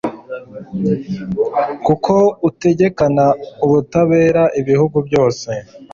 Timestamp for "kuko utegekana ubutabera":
1.85-4.43